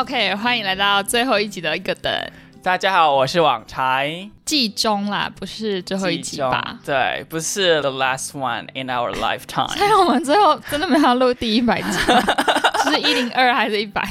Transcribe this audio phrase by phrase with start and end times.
[0.00, 2.12] OK，欢迎来到最后一集的一个等
[2.62, 4.30] 大家好，我是网柴。
[4.44, 6.78] 季中啦，不是最后一集吧？
[6.86, 9.66] 对，不是 the last one in our lifetime。
[9.76, 11.98] 所以我们最后真的没有录第一百集，
[12.88, 14.08] 是一零二还是一百？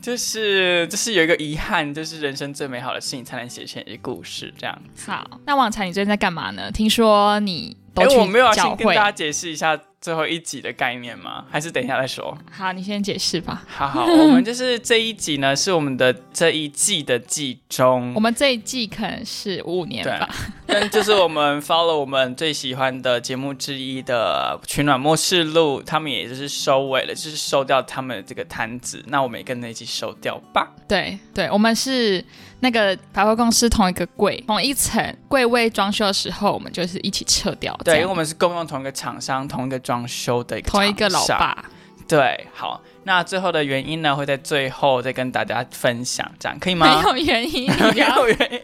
[0.00, 4.76] 就是就是有一个遗憾，就是人生最美好的事情才能写成一个故事这样。
[5.06, 6.68] 好，那网柴，你最近在干嘛呢？
[6.72, 8.94] 听说你哎，都我没有先跟大。
[8.94, 11.44] 家解释一下最后一集的概念吗？
[11.50, 12.36] 还是等一下再说？
[12.50, 13.62] 好，你先解释吧。
[13.68, 18.20] 好好，我们就是这一集呢，是我们的这一季的季中我。
[18.20, 20.28] 们这一季可能是五年对吧。
[20.66, 30.72] 但就是我们 follow 我们最喜欢的节目之一的《取暖末世录》，他们也就是收尾了，就是收掉他们的这个摊子，那我们也跟着一起收掉吧。
[30.88, 32.24] 对对，我们是
[32.62, 37.76] 那个百货公司同一个柜，同一层柜位装修的时候，我们就是一起撤掉。
[37.84, 41.26] 对，因为我们是共用同一个厂商、同一个装修的一个同一个老。
[41.26, 41.64] 爸。
[42.06, 47.02] 对，好，那最后的原因呢，会在最后再跟大家分享，这样可以吗没吗？
[47.08, 48.60] 有原因， 没要有原因，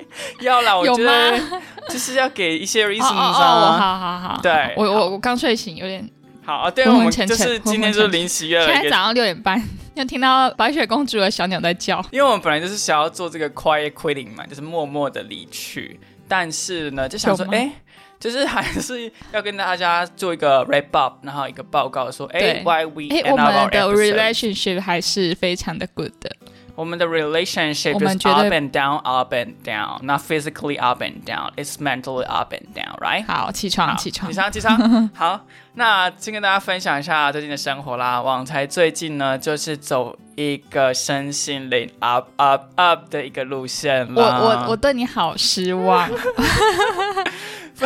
[0.46, 1.60] 要啦，我有觉得吗？
[1.88, 3.78] 就是要给一些 reasons 哦哦哦，啊。
[3.78, 6.08] 好好好，对我我我刚睡醒，有点。
[6.44, 9.62] 好啊，对，我们就是今天就是临时约了一个现在早上六点半，
[9.98, 12.04] 又听到白雪公主的小鸟在叫。
[12.10, 17.70] 因为我们本来就是想要做这个 quiet quitting 嘛，就是默默的离去，但是呢，就想说，哎，
[18.19, 26.36] 就是还是要跟大家做一个 wrap up，然后一个报告说，哎对，why we 哎，end 我 our 们的 relationship 还是非常的 good 的。
[26.78, 31.74] 我们的 relationship 我 is up and down, up and down, not physically up and down, it's
[31.80, 33.26] mentally up and down, right?
[33.26, 34.38] 好，起床，起床起。
[34.38, 35.10] 床，起床。
[35.12, 35.40] 好，
[35.74, 38.22] 那先跟大家分享一下最近的生活啦。
[38.22, 44.22] 网才最近呢，就是走一个身心灵 up up up 的一个路线我。
[44.22, 46.08] 我我对你好失望。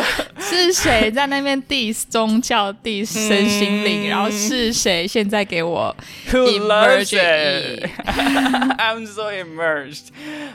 [0.39, 4.07] 是谁在那边 diss 宗教 diss 身心灵？
[4.07, 5.95] 嗯然后是谁现在给我
[6.31, 7.89] Who loves Emergent it?
[8.77, 10.07] I'm so immersed.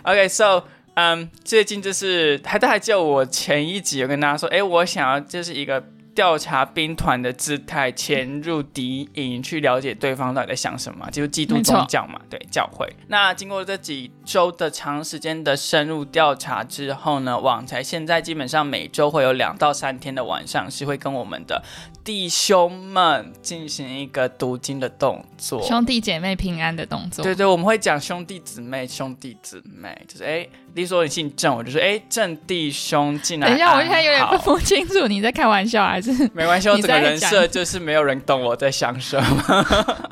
[0.04, 0.64] Okay, so
[0.94, 5.80] 嗯、最近就是还大家还记得我前一集有跟大家说，哎，我想要就是一个
[6.18, 12.92] 调查兵团的姿态潜入敌营，去了解对方到底在想什么，就是基督宗教嘛，对教会。
[13.06, 21.62] 那经过这几周的长时间的深入调查之后呢，网才现在基本上每周会有两到三天的晚上是会跟我们的
[22.02, 25.62] 弟兄们进行一个读经的动作。
[25.62, 27.22] 兄弟姐妹平安的动作？
[27.22, 30.38] 对对，我们会讲兄弟姊妹，兄弟姊妹，就是哎，
[30.74, 33.46] 例如说你姓郑，我就说哎，郑弟兄进来。
[33.46, 39.66] 等一下，我现在有点分不清楚你在开玩笑还是 没关系，我整个人设就是没有人懂我在想什么。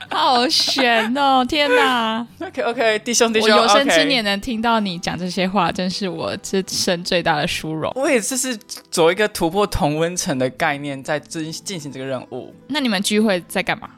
[0.08, 1.44] 好悬哦！
[1.44, 7.90] 天哪，OK OK，弟兄弟兄，我有生之年能听到你讲这些话，真是我这生最大的殊荣。
[7.96, 8.56] 我也就是
[8.90, 12.54] 走一个突破同温层的概念，在进进行这个任务。
[12.68, 13.88] 那你们聚会在干嘛？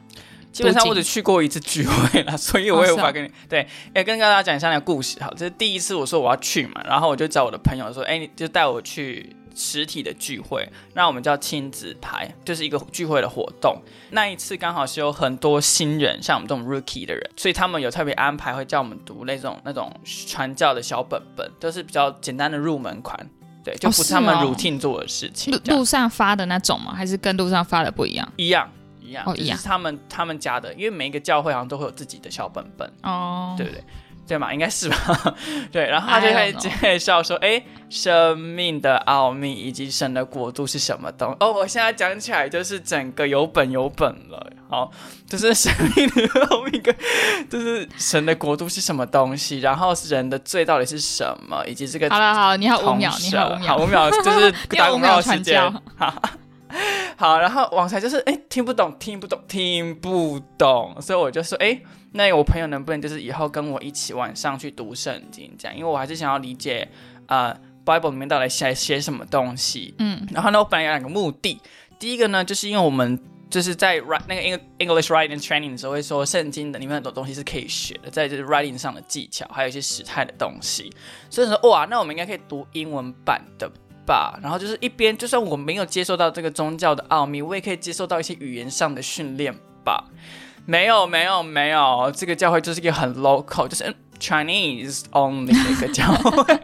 [0.51, 3.67] 基本上我只去过一次聚会啦，所以我也无法 跟你、对。
[3.93, 13.81] 哎，跟大家讲一下那个故事好，这是第一次我说我要去嘛，然后我就找我的朋友说，哎，你就带我去实体的聚会，那我们叫亲子牌，就是一个聚会的活动。
[14.11, 19.91] 那一次刚好是有很多新人，像我们这种 rookie 的人，所以他们有特别安排会叫我们读那种那种
[20.27, 23.17] 传教的小本本，都是比较简单的入门款。
[23.63, 26.93] 对，就不是是他们哦 routine 做的事情，路上发的那种吗？
[26.93, 28.31] 还是跟路上发的不一样？
[28.37, 28.69] 一样
[29.01, 33.83] 一样，哦一样是他们他们家的，因为每一个教会好像都会有自己的小本本，哦，对不对？
[34.27, 35.35] 对嘛，应该是吧？
[35.71, 41.35] 对，然后他就 I 会介绍说，哎，生命的奥秘以及神的国度是什么东？
[41.39, 44.51] 哦，我现在讲起来就是整个有本有本了。
[44.67, 44.89] 好，
[45.29, 46.93] 就是生命的奥秘跟
[47.47, 53.67] 就是神的国度是什么东西，然后人的罪到底是什么，以及这个好了好，你好五秒，你好五秒。
[53.67, 55.73] 好秒，五秒就是 打五秒广告时间
[57.17, 61.79] 好，然后网才就是哎听不懂，听不懂，听不懂，所以我就说哎，
[62.11, 65.77] 那我朋友能不能就是以后跟我一起晚上去读圣经这样？
[65.77, 66.87] 因为我还是想要理解
[67.27, 69.95] 呃 Bible 里面到底写写什么东西。
[69.99, 71.59] 嗯，然后呢，我本来有两个目的，
[71.97, 73.17] 第一个呢，就是因为我们
[73.49, 80.91] 就是在 write 那个 Eng- English writing training 的时候会说，圣经的里面很多东西是可以学的，在就是 writing 上的技巧，还有一些时态的东西。
[81.29, 83.71] 所以说，哇，那我们应该可以读英文版的
[84.05, 84.39] 吧？
[84.41, 89.53] 然后就是一边，就算我没有接受到这个宗教的奥秘，我也可以接受到一些语言上的训练
[89.83, 90.05] 吧？
[90.65, 96.59] 没有，没有，没有，这个教会就是一个很 local，就是嗯 Chinese only 的一个教会。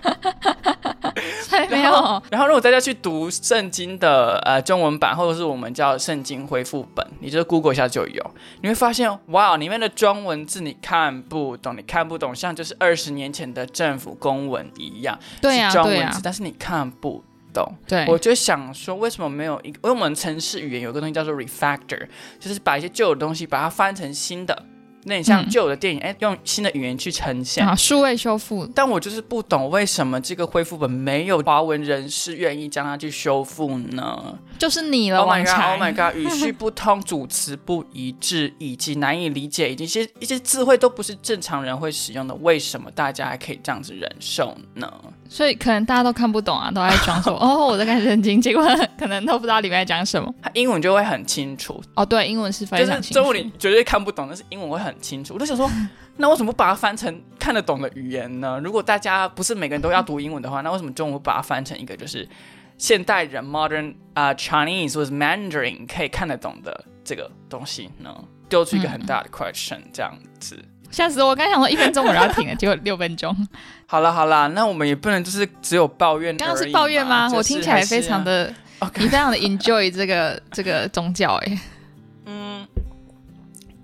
[1.43, 1.91] 才没有。
[2.31, 17.23] 然后，如果大家去读圣经的呃中文版，或者是我们叫圣经恢复本，你就 Google 一下就有，你会发现，哇，里面的中文字你看不懂，你看不懂，像就是二十年前的政府公文一样，对呀、是中文字，但是你看不
[17.53, 17.65] 懂。
[17.88, 19.80] 对，我就想说，为什么没有一个？
[19.83, 22.07] 因为我们城市语言有个东西叫做 refactor，
[22.39, 24.65] 就是把一些旧的东西把它翻成新的。
[25.06, 27.65] 那你像嗯旧的电影，哎、用新的语言去呈现。
[27.68, 36.13] 啊，数位修复，但我就是不懂为什么这个恢复本没有华文人士愿意将它去修复呢就是你了，？Oh my god！Oh my god！
[36.21, 44.88] 语序不通，主词不一致，以及难以理解，以及一些一些字汇都不是正常人会使用的，为什么大家还可以这样子忍受呢？
[45.33, 48.62] 所以可能大家都看不懂啊，都在装说 哦我在看圣经，结果
[49.00, 50.31] 可能都不知道里面在讲什么。
[50.42, 53.22] 它英文就会很清楚，哦，对，英文是非就是常清楚。
[53.22, 55.33] 中文你绝对看不懂，但是英文会很清楚。
[55.33, 55.72] 我就想说，
[56.18, 58.60] 那为什么不把它翻成看得懂的语言呢？
[58.62, 62.28] 如果大家不是每个人都要读英文的话，那为什么中文把它翻成一个就是
[62.78, 68.13] 现代人 modern 啊、Chinese 或者 Mandarin 可以看得懂的这个东西呢？
[68.50, 70.62] 丢出一个很大的 question，、这样子。
[70.91, 71.29] 吓死我！
[71.29, 73.35] 我刚想说一分钟我就要停了，结果六分钟。
[73.85, 76.35] 好了好了，那我们也不能就是只有抱怨。
[76.38, 77.25] 刚刚是抱怨吗？
[77.27, 78.53] 就是我听起来非常的，
[78.95, 81.59] 你非常的 enjoy 这个 这个宗教哎、
[82.25, 82.67] 嗯，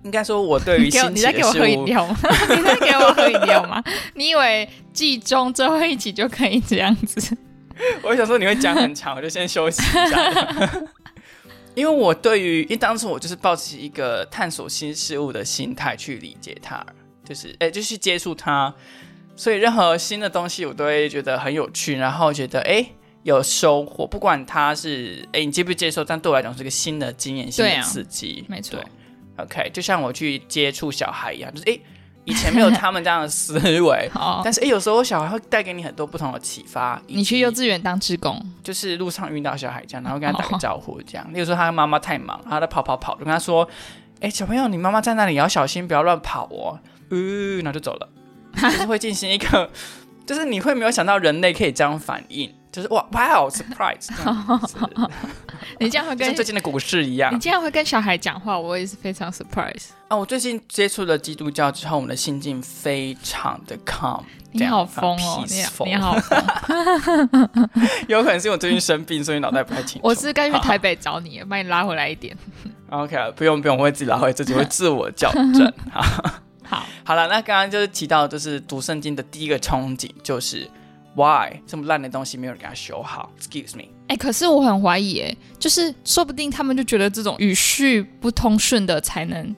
[0.03, 2.17] 应该说我对于新奇 你在给我喝饮料吗？
[2.55, 3.83] 你在给我喝饮料吗？
[4.15, 7.35] 你以为季中最后一集就可以这样子？
[8.01, 10.33] 我想说你会讲很长，我就先休息一下。
[11.77, 16.83] 因为我对于，因为当时我就是抱持一个探索新事物的心态去理解它，
[17.23, 18.73] 就是诶，就去接触它，
[19.35, 22.83] 所以任何新的东西我都会觉得很有趣，然后觉得诶
[23.21, 28.83] 有收获，不管它是诶你接不接受，但对我来讲是个新的经验、新的刺激，没错。
[29.37, 31.79] OK，就像我去接触小孩一样，就是诶
[32.27, 34.11] 以前没有他们这样的思维，
[34.43, 37.01] 但是诶有时候小孩会带给你很多不同的启发。
[37.07, 41.25] 你去幼稚园当志工，就是路上遇到小孩这样，然后跟他打个招呼这样。
[41.33, 43.67] 例如说他妈妈太忙，他在跑跑跑，就跟他说
[44.19, 46.77] ：“哎、小朋友，你妈妈在那里，要小心，不要乱跑哦。”
[47.09, 48.09] 嗯，然后就走了，
[48.61, 49.69] 就是会进行一个，
[50.27, 54.07] 就是你会没有想到人类可以这样反应，就是哇哇哦 surprise，
[55.79, 59.87] 你这样会跟最近的股市一样你这样会跟小孩讲话，我也是非常 surprise。
[60.09, 60.15] 啊！
[60.15, 64.21] 我最近接触了基督教之后，我们的心境非常的 calm，
[64.51, 66.39] 你好疯哦，你这样你好疯！
[68.07, 70.07] 有可能是我最近生病，所以脑袋不太清楚。
[70.07, 72.37] 我是该去台北找你，把你拉回来一点。
[72.91, 75.73] OK，不用不用，我会自己拉回，自己会自我校正。
[75.91, 76.03] 好。
[76.69, 80.69] 好，好了，那刚刚就是提到，就是读圣经的第一个憧憬，就是
[81.17, 89.55] why 这么烂的东西没有人给他修好？Excuse me，哎、可是我很怀疑，哎，就是说不定他们就觉得这种语序不通顺的才能，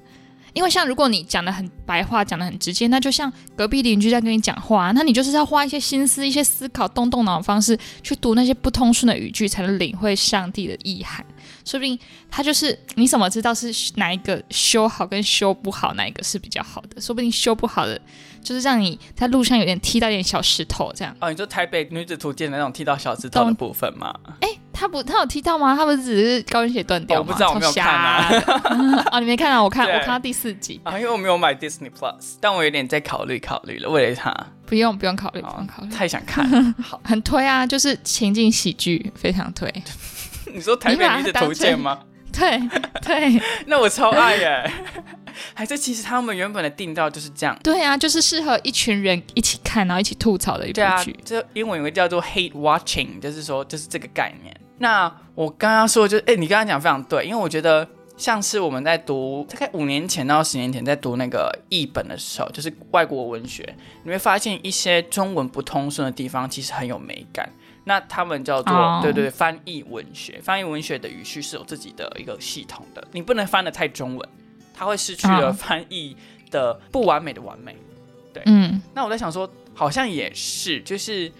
[0.53, 11.25] 因为像如果你讲的很白话，讲的很直接，那就像隔壁邻居在跟你讲话，那你就是要花一些心思、一些思考、动动脑的方式去读那些不通顺的语句，才能领会上帝的意涵。
[11.69, 11.97] 说不定
[12.31, 16.99] 他就是你怎么知道是哪一个修好跟修不好，哪一个是比较好的？
[16.99, 17.99] 说不定修不好的
[18.41, 21.15] 就是让你在路上有点踢到一点小石头这样。
[21.19, 24.11] 哦，你说台北女子图鉴的那种踢到小石头的部分吗？
[24.41, 25.75] 哎，他不，他有踢到吗？
[25.75, 27.25] 他不是只是高跟鞋断掉吗？
[27.25, 29.61] 哦我不知道我没有看啊 哦，你没看啊？
[29.61, 34.33] 我看，我看到第四集，啊，因为我没有买 Disney Plus，但我有点在考虑考虑了，为了它，
[34.65, 36.73] 不用不用考虑，不哦用考虑，太想看。
[36.81, 39.71] 好， 很推啊，就是情景喜剧，非常推。
[40.53, 41.99] 你说台北女子图鉴吗？
[42.31, 42.59] 对
[43.01, 44.71] 对 那我超爱耶！
[45.53, 47.57] 还是其实他们原本的定调就是这样。
[47.63, 54.55] 对啊，就是适合一群人一起看，然后一起吐槽的一部对啊剧。，这英文有个叫做 hate watching，就是说就是这个概念。
[54.77, 57.85] 那我刚刚说就是，哎，你刚刚讲非常对，因为我觉得
[58.15, 67.49] 像是我们在读大概五年前到十年前在读那个译本的时候，就是外国文学，你会发现一些中文不通顺的地方其实很有美感。
[67.89, 74.29] 那他们叫做、哦对对对翻译文学，翻译文学的语序是有自己的一个系统的，你不能翻的太中文，
[74.75, 76.15] 它会失去了哦翻译
[76.51, 77.75] 的不完美的完美。
[78.31, 81.31] 对嗯，那我在想说，好像也是，就是，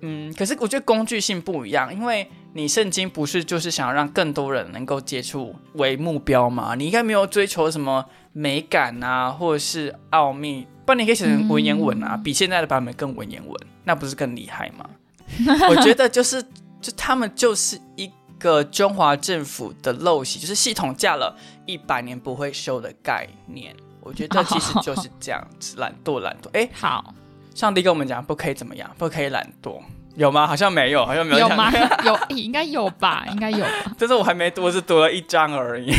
[0.00, 6.76] 嗯，可是我觉得工具性不一样，因为你圣经不是就是想要让更多人能够接触为目标嘛？
[6.76, 14.88] 你应该没有追求什么美感啊，或者是奥秘，不然你可以写成文言文啊，比现在的版本更文言文，那不是更厉害吗？
[15.68, 16.42] 我觉得就是，
[16.80, 23.74] 就他们就是一个中华政府的陋习，就是系统架了一百年不会修的概念。
[24.00, 26.48] 我觉得其实就是这样子，懒惰，懒惰。
[26.52, 27.12] 哎，好，
[27.54, 29.80] 上帝跟我们讲不可以怎么样，不可以懒惰，
[30.14, 30.46] 有吗？
[30.46, 31.72] 好像没有，好像没有讲有吗？
[32.06, 33.26] 有，应该有吧？
[33.32, 33.96] 应该有吧？
[33.98, 35.90] 但是我还没读，我只读了一章而已，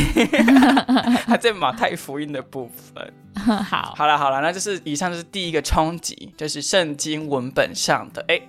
[1.26, 3.12] 还在马太福音的部分。
[3.36, 8.40] 好，好了好了，那就是以上就是第一个冲击，就是圣经文本上的哎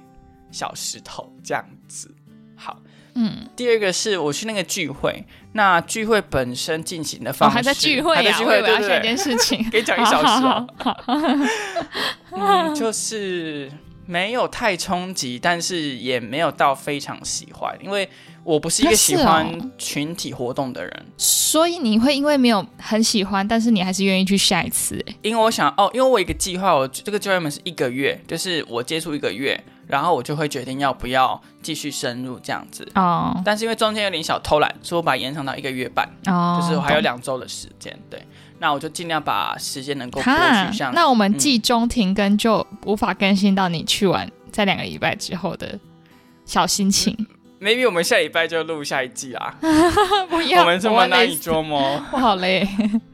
[0.51, 2.13] 小石头这样子。
[2.55, 2.77] 好，
[3.15, 9.63] 嗯，第二个是我去那个聚会，那聚会本身进行的哦，方式，还在聚会呀，还在聚会，我以为对对对一件，事情。
[9.71, 10.67] 可以讲一小时哦。
[10.77, 11.03] 好。
[12.31, 13.71] 嗯，就是
[14.05, 18.09] 没有太冲击，但是也没有到非常喜欢，因为
[18.49, 21.05] 我不是一个喜欢群体活动的人。
[21.17, 32.87] 所以你会因为没有很喜欢，但是你还是愿意去下一次、哎，因为我想哦，因为我有一个计划，我这个 journey 是一个月，就是我接触一个月，然后我就会决定要不要继续深入这样子。
[32.95, 37.95] 哦但是因为中间有点小偷懒，所以我把它延长到一个月半，哦，就是我还有两周的时间。
[38.09, 38.19] 对，
[38.57, 45.79] 那我就尽量把时间能够拨哈去像，那我们嗯季中停更就无法更新到你去完在两个礼拜之后的
[46.45, 47.15] 小心情。
[47.61, 49.55] Maybe 我们下礼拜就录下一季啦。
[50.29, 51.79] 不要，我们这么会难以捉摸，
[52.11, 52.67] 我好累。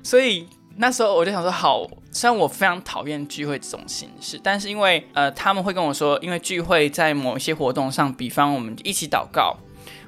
[0.03, 0.47] 所以
[0.77, 9.57] 那时候我就想说，好，虽然我非常讨厌聚会这种形式，但是因为呃他们会跟我说，因为聚会在某一些活动上，比方我们一起祷告。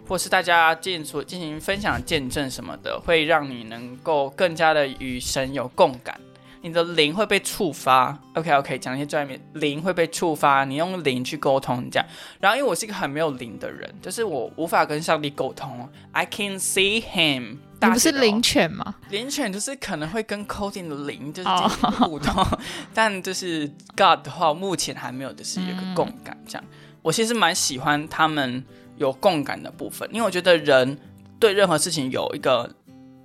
[0.10, 6.17] 或是大家进所进行分享见证什么的，会让你能够更加的与神有共感，
[6.61, 8.17] 你的灵会被触发。
[8.33, 12.05] OK OK，讲一些专业，灵会被触发，你用灵去沟通这样。
[12.39, 15.89] 然后因为我是一个很没有灵的人，就是我无法跟上帝沟通。
[16.11, 18.95] I can see him，你不是灵犬吗？
[19.09, 22.45] 灵犬就是可能会跟 coding 的灵就是哦进行互动
[22.93, 26.63] 但就是 God 的话，目前还没有，就是有个共感这样。
[27.01, 28.63] 我其实蛮喜欢他们
[28.97, 30.97] 有共感的部分，因为我觉得人
[31.39, 32.69] 对任何事情有一个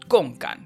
[0.06, 0.60] 共感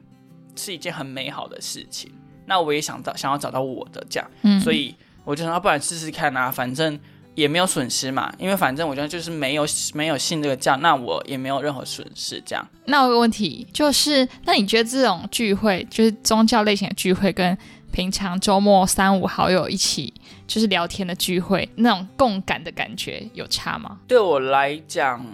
[0.55, 2.13] 是一件很美好的事情。
[2.47, 6.99] 那我也想到想要找到我的这样，嗯，所以我就想要不然试试看啊，反正
[7.35, 12.67] 也没有损失嘛，因为反正我觉得就是没有没有信这个教，那我也没有任何损失这样。
[12.87, 17.57] 那我有个问题就是，那你觉得这种聚会，就是宗教类型的聚会，跟
[17.93, 20.13] 平常周末三五好友一起
[20.47, 23.99] 就是聊天的聚会，那种共感的感觉有差吗？
[24.07, 25.25] 对我来讲，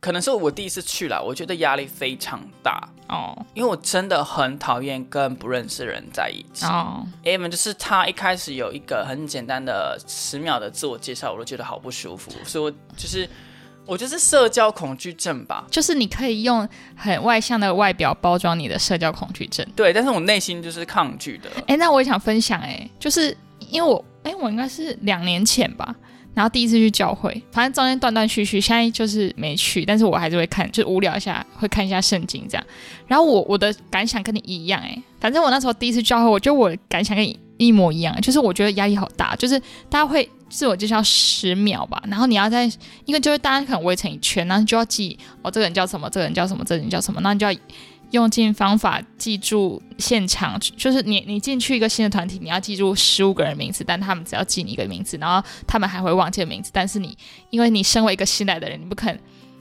[0.00, 6.64] 可能是我第一次去了，我觉得压力非常大，哦因为我真的很讨厌跟不认识的人在一起。
[6.64, 13.28] 哦，a m 就是他一开始有一个很简单的十秒的自我介绍，我都觉得好不舒服，所以我就是
[13.84, 15.66] 我就是社交恐惧症吧。
[15.70, 16.66] 就是你可以用
[16.96, 19.66] 很外向的外表包装你的社交恐惧症。
[19.76, 21.50] 对，但是我内心就是抗拒的。
[21.66, 23.36] 哎，那我也想分享，哎，就是
[23.70, 25.94] 因为我，哎，我应该是两年前吧，
[26.34, 32.66] 然后第一次去教会，反正中间断断续续，现在就是没去，但是我还是会看，就无聊一下会看一下圣经这样。
[33.06, 39.58] 然后我我的感想跟你一样，哎，反正我那时候第一次教会，我觉得我感想跟你一模一样，就是我觉得压力好大，就是
[39.90, 42.64] 大家会自我介绍十秒吧，然后你要在，
[43.04, 47.52] 因为就是大家可能围成一圈，然后就要记哦，这个人叫什么，这个人叫什么，这个人叫什么，那你就要
[48.12, 57.16] 用尽方法记住现场，就是你你进去一个新的团体，你要记住十五个人名字，但他们只要记你一个名字，然后他们还会忘记名字，但是你
[57.50, 59.18] 因为你身为一个新来的人，你不肯，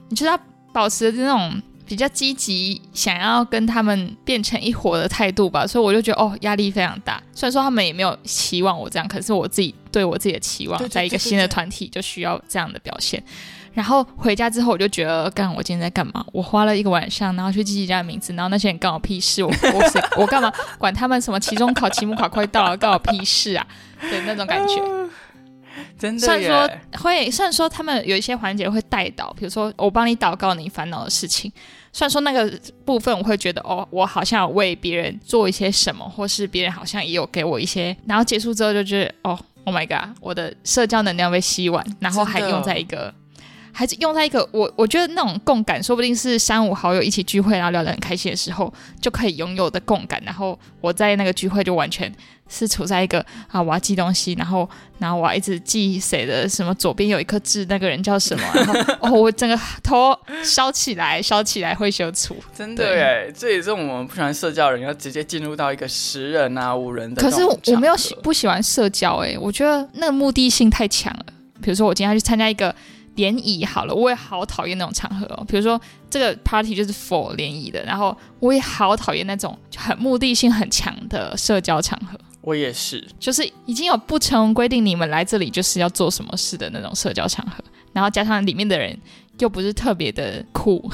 [0.10, 0.39] 你就是要
[0.72, 7.22] 保持那种比较积极，想要跟他们变成一伙的态度吧，所以我就觉得哦压力非常大。
[7.34, 13.24] 虽然说他们也没有期望我这样，可是我自己对我自己的期望，在一个新的团体就需要这样的表现。
[13.74, 16.25] 然后回家之后，我就觉得，干，我今天在干嘛？
[16.32, 19.44] 我花了一个晚上，然后去记人家的名字，然后那些人干我屁事？
[19.44, 23.66] 我 我谁我干嘛管他们什么期中考、期末考快到了，干我屁事啊？
[24.01, 24.75] 对，那种感觉。
[25.98, 31.51] 真的虽然说，会，虽然说他们有一些环节会带导，比如说我帮你祷告你烦恼的事情。
[31.94, 32.51] 虽然说那个
[32.84, 43.13] 部分我会觉得哦，我好像有为别人做一些什么，或是别人好像也有给我一些，然后结束之后就觉得哦，Oh my god，我的社交能量被吸完，然后还用在一个。
[43.72, 50.22] 还是用在一个我我觉得那种共感，说不定是三五好友一起聚会，然后聊得很开心的时候，就可以拥有的共感。
[50.25, 52.12] 然后我在那个聚会就完全
[52.50, 58.74] 是处在一个啊，我要记东西，然后然后我要一直记谁的什么，左边有一颗痣，那个人叫什么，然后
[59.08, 62.36] 哦，我整个头烧起来，烧起来会羞处。
[62.54, 67.42] 真的对耶，这也是我们不喜欢社交人要直接进入到一个十人啊、五人的可是。
[67.46, 71.25] 我没有喜不喜欢社交、哎，我觉得那个目的性太强了。
[71.62, 72.74] 比如说我今天要去参加一个
[73.15, 75.46] 联谊，好了，我也好讨厌那种场合哦。
[75.48, 82.20] 比如说这个 party 就是 for 联谊的，然后我也好讨厌那种很目的性很强的社交场合。
[82.41, 87.63] 我也是，就是已经有不成文规定，你们来这里就是要做什么事的那种社交场合，
[87.94, 88.98] 然后加上里面的人
[89.38, 90.89] 又不是特别的酷，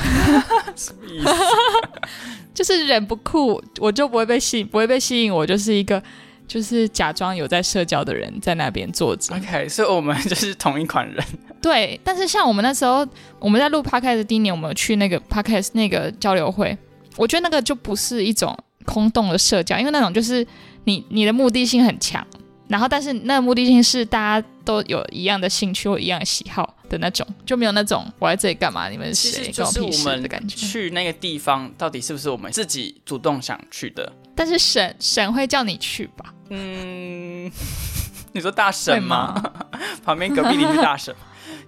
[0.75, 1.29] 什么意思？
[2.53, 6.03] 就是人不酷，我就不会被吸引，不会被吸引，我就是一个
[6.47, 9.33] 就是假装有在社交的人在那边坐着。
[9.33, 11.24] OK，所以我们就是同一款人。
[11.61, 13.07] 对，但是像我们那时候
[13.39, 16.77] 我们在录 podcast 的第一年，我们有去那个 podcast 那个交流会，
[17.15, 20.45] 我觉得那个就不是一种空洞的社交，因为那种就是
[20.85, 22.25] 你你的目的性很强，
[22.67, 30.55] 然后但是那个目的性是大家都有一样的兴趣或一样的喜好的那种，就没有那种我在这里干嘛，你们是谁实就是跟屁事我们的感觉。
[30.55, 34.11] 去那个地方，到底是不是我们自己主动想去的？
[34.35, 36.33] 但是神神会叫你去吧？
[36.49, 37.51] 嗯，
[38.31, 39.41] 你说大神吗？
[40.05, 41.13] 旁边隔壁邻居大婶。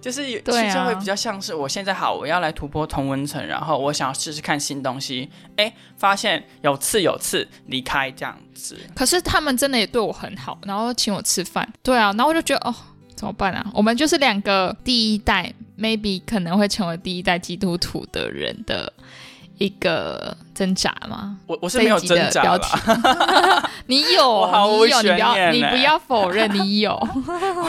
[0.00, 8.78] 就是有其实会比较像是我现在好，我要来突破同温层，然后我想要试试看新东西，哎，发现有刺有刺，离开这样子。
[8.94, 11.70] 可是他们真的也对我很好，然后请我吃饭。
[11.82, 12.74] 对啊，然后我就觉得哦，
[13.14, 13.70] 怎么办啊？
[13.74, 18.92] 我们就是两个第一代，maybe 可能会成为第一代基督徒的人的
[19.60, 21.36] 一个挣扎吗？
[21.46, 22.76] 我我是没有挣扎标题。
[22.90, 24.50] 啦，你有，
[24.86, 26.98] 你有，你不要，你不要否认你有。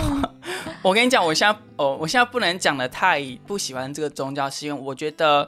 [0.82, 5.48] 我跟你讲，我现在哦，我现在不能讲的太不喜欢这个宗教，是因为我觉得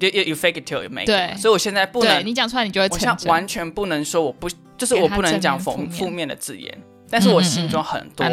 [0.00, 1.36] you you you fake it till you make it，对。
[1.36, 3.30] 所以我现在不对能，你讲出来，你就会我现在。
[3.30, 6.26] 完全不能说我不，就是我不能讲负负面。
[6.26, 8.24] 的字眼，但是我心中很多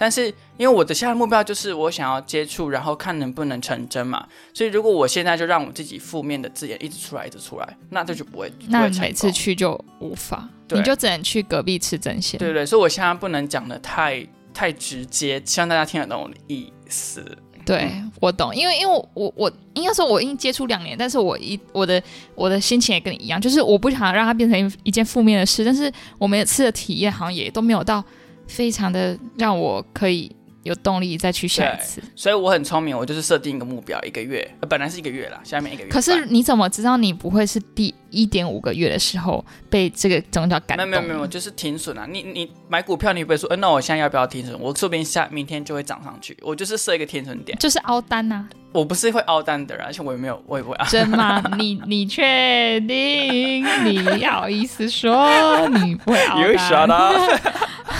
[0.00, 4.26] 但是因为我的现在目标就是我想要接触，然后看能不能成真嘛。
[4.54, 9.30] 所以如果我现在就让我自己负面的字眼一直出来，一直出来，那这就不会那每次。
[9.30, 12.38] 去就无法，你就只能去隔壁吃针线。
[12.38, 17.22] 对对，所以我现在不能讲的太太直接，希望大家听得懂我的意思。
[17.66, 22.02] 对，我懂，因为因为我我我应该说我已经接触两年，但是我一我的
[22.34, 28.02] 我的心情也跟你一样，就是我不想让它变成一一件负面的事，但是我每次的体验好像也都没有到
[28.50, 32.02] 非常的让我可以有动力再去下一次。
[32.14, 35.88] 所以我很聪明，我就是设定一个目标，一个月，呃、本来是一个月啦，下面一个月。
[35.88, 40.86] 可是你怎么知道你不会是第一点五个月的时候被这个宗教感动？
[40.88, 42.06] 没有没有没有，就是停损啊！
[42.10, 44.58] 你你买股票，你不会说，呃，那我现在要不要停损？
[44.60, 47.56] 我说不定下明天就会涨上去，我就是设一个停损点。
[47.58, 50.86] 就是凹单呐、我不是会凹单的人，而且我也没有，我也不会凹。
[50.86, 51.42] 真吗？
[51.56, 53.64] 你你确定？
[53.86, 57.40] 你好意思说你不会凹 You 单 shut up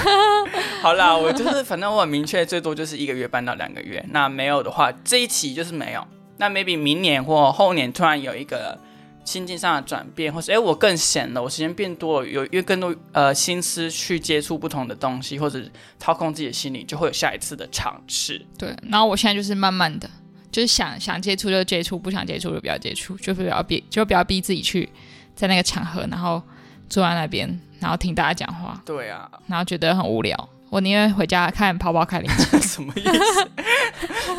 [0.83, 4.05] 好啦，我就是反正我很明确，最多就是一个月半到两个月。
[4.11, 6.07] 那没有的话，这一期就是没有。
[6.39, 8.79] 那 maybe 明年或后年突然有一个
[9.25, 15.61] 心境上的转变，或是哎我更闲了，我时间变多了，有有更多呃心思去接触不同的东西，或者
[15.99, 18.41] 操控自己的心理，就会有下一次的尝试。
[18.57, 20.09] 对，然后我现在就是慢慢的，
[20.51, 24.89] 就是想想接触就接触，不想接触就不要接触，就不要逼，就不要逼自己去
[25.35, 26.43] 在那个场合，然后
[26.89, 30.49] 坐在那边，然后听大家讲话，对啊，然后觉得很无聊。
[30.69, 32.57] 我宁愿回家看泡泡开灵车。
[32.63, 33.51] 什么意思？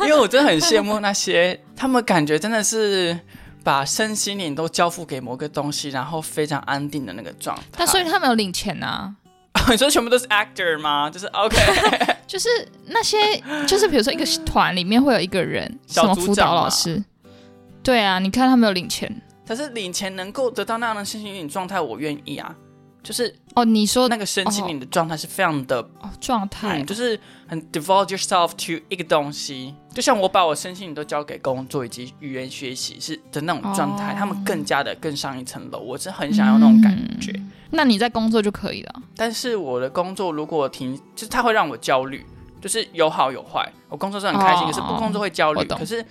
[0.02, 3.18] 因为我真的很羡慕那些他们感觉真的是
[3.62, 7.62] 把身心灵都交付给某个东西，然后非常安定的那个状态。
[7.76, 9.14] 但所以他们有领钱啊，
[9.70, 11.10] 你说全部都是 actor 吗？
[11.10, 11.56] 就是 OK，
[12.26, 12.48] 就是
[12.86, 13.18] 那些，
[13.66, 17.04] 就是比如说一个团里面会有一个人，什小么辅导老师，
[17.82, 19.14] 对啊，你看他们有领钱
[19.46, 22.54] 可是领钱能够得到那样的身心灵状态，我愿意啊。
[23.02, 23.64] 就是哦。
[23.64, 29.74] 你说那个身心灵的状态是非常的，哦状态嗯，就是很 devote yourself to 一个东西。
[29.92, 35.78] 就像我把我身心灵都交给工作以及语言学习是的那种状态，哦他们更加的更上一层楼。
[35.78, 37.34] 我是很想要那种感觉。
[37.70, 39.02] 那你在工作就可以了。
[39.16, 42.24] 但是我的工作如果停，就是它会让我焦虑，
[42.60, 43.66] 就是有好有坏。
[43.88, 45.64] 我工作是很开心，哦可是不工作会焦虑。
[45.64, 46.04] 可是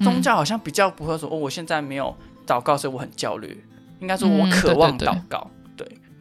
[0.00, 2.16] 宗教好像比较不会说，哦，我现在没有
[2.46, 3.64] 祷告，所以我很焦虑。
[4.00, 5.61] 应该说我嗯渴望对对对祷告，对，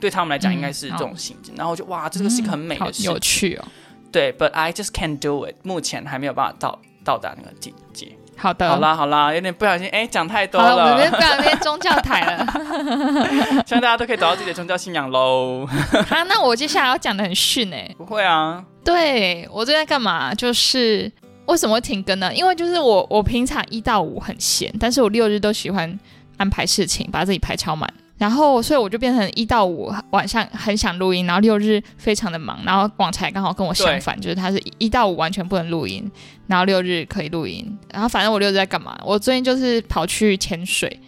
[0.01, 1.53] 对他们来讲嗯应该是这好种心境。
[1.55, 3.65] 然后我就哇，这个是一个很美的事情，有趣哦。
[4.11, 5.55] 对，but I just can't do it。
[5.63, 8.11] 目前还没有办法到到达那个境界。
[8.35, 12.45] 好的，好啦好啦，有点不小心，哎，讲太多了，我们不然变宗教台了。
[13.67, 15.65] 希望大家都可以找到自己的宗教信仰喽。
[16.09, 20.33] 啊，那我接下来要讲的很逊哎、不会啊，对我最近在干嘛？
[20.33, 21.09] 就是
[21.45, 22.33] 为什么会停更呢？
[22.33, 25.99] 因为就是我我平常一到五很闲，但是我六日都喜欢
[26.37, 27.87] 安排事情，把自己排超满。
[28.21, 32.59] 然后，所以我就变成一到五晚上很想录音，然后六日非常的忙。
[32.63, 36.07] 然后广才刚好跟我相反，就是他是一到五完全不能录音，
[36.45, 37.75] 然后六日可以录音。
[37.91, 38.95] 然后反正我六日在干嘛？
[39.03, 40.99] 我最近就是跑去潜水。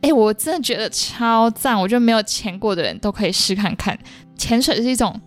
[0.00, 1.76] 哎，我真的觉得超赞！
[1.76, 3.98] 我觉得没有潜过的人都可以试看看。
[4.38, 5.20] 潜水是一种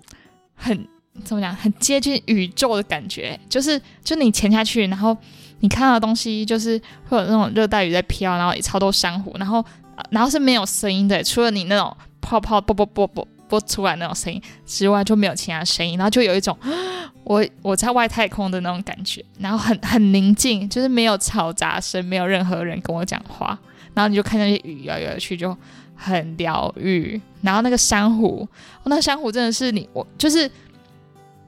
[0.56, 0.88] 很
[1.26, 5.16] 怎么讲，很接近宇宙的感觉，就是就你潜下去，然后
[5.60, 9.64] 你看到的东西就是会有那种热带鱼在飘，然后超多珊瑚，然后、
[10.10, 16.58] 然后是没有声音的，除了你那种泡泡啵啵啵啵啵出来那种声音之外，就没有其他声音，然后就有一种
[17.24, 23.58] 我我在外太空的那种感觉，然后很很宁静，就是没有嘈杂声，没有任何人跟我讲话，
[23.94, 25.56] 然后你就看那些鱼摇摇去就。
[25.96, 28.46] 很疗愈，然后那个珊瑚，
[28.84, 30.50] 那珊瑚真的是你我就是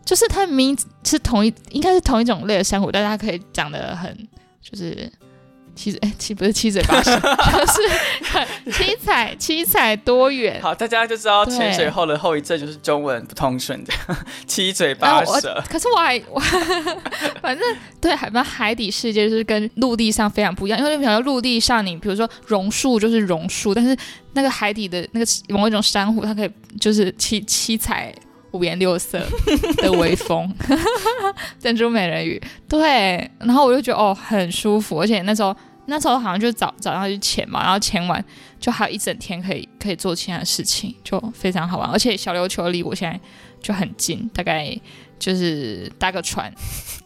[0.05, 4.15] 就是它明明是同一应该是同一种类的珊瑚，但是它可以长得很
[4.61, 5.11] 就是
[5.75, 10.61] 七嘴哎七不是七嘴八舌， 就是七彩七彩多元。
[10.61, 13.93] 好，大家就知道对潜水后的后遗症就是中文不通顺的，
[14.47, 15.61] 七嘴八舌。
[15.69, 16.39] 可是我还 我
[17.41, 23.95] 反正对海，反正海底世界就是跟陆地上非常不一样，因为比如说陆地上你比如说榕树就是榕树，但是
[24.33, 28.13] 那个海底的那个某一种珊瑚，它可以就是七七彩
[28.55, 29.21] 五颜六色
[29.77, 30.51] 的微风，
[31.59, 32.41] 珍珠美人鱼。
[32.69, 35.55] 对，然后我就觉得哦很舒服，而且那时候
[35.87, 38.23] 那时候好像就早早上去潜嘛，然后潜完
[38.59, 41.89] 就还有一整天可以可以做其他的事情，就非常好玩。
[41.89, 43.19] 而且小琉球离我现在
[43.61, 44.75] 就很近，大概
[45.19, 46.51] 就是搭个船，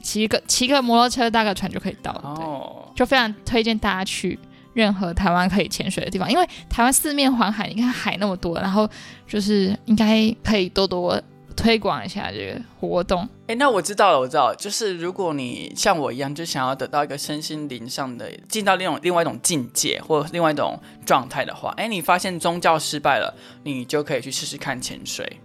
[0.02, 2.14] 骑个骑个摩托车搭个船就可以到。
[2.14, 4.38] 对，哦，就非常推荐大家去
[4.74, 8.90] 任何台湾可以潜水的地方，因为台湾四面环海，你看海那么多，然后
[9.28, 11.22] 就是应该可以多多
[11.62, 13.28] 推广一下这个活动。
[13.48, 25.39] 哎，那我知道了，我知道了，就是如果你像我一样，就想要得到一个身心灵上的进到另种另外一种境界或另外一种状态的话，哎，你发现宗教失败了，你就可以去试试看潜水。